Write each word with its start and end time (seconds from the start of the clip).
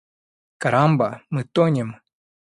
Карамба! 0.57 1.21
Мы 1.29 1.43
тонем! 1.43 1.95